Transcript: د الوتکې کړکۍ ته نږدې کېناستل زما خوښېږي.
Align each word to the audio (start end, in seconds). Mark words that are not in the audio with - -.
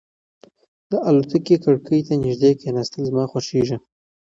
د 0.89 0.91
الوتکې 1.07 1.55
کړکۍ 1.63 1.99
ته 2.07 2.13
نږدې 2.23 2.51
کېناستل 2.61 3.01
زما 3.09 3.23
خوښېږي. 3.31 3.77